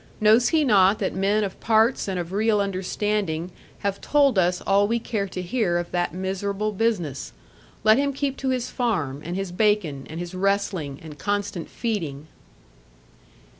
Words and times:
Knows 0.19 0.49
he 0.49 0.63
not 0.63 0.97
that 0.97 1.13
men 1.13 1.43
of 1.43 1.59
parts 1.59 2.07
and 2.07 2.19
of 2.19 2.31
real 2.31 2.59
understanding, 2.59 3.51
have 3.81 4.01
told 4.01 4.39
us 4.39 4.59
all 4.61 4.87
we 4.87 4.97
care 4.97 5.27
to 5.27 5.43
hear 5.43 5.77
of 5.77 5.91
that 5.91 6.11
miserable 6.11 6.71
business. 6.71 7.33
Let 7.83 7.99
him 7.99 8.11
keep 8.11 8.35
to 8.37 8.49
his 8.49 8.71
farm, 8.71 9.21
and 9.23 9.35
his 9.35 9.51
bacon, 9.51 10.07
and 10.09 10.19
his 10.19 10.33
wrestling, 10.33 10.97
and 11.03 11.19
constant 11.19 11.69
feeding.' 11.69 12.25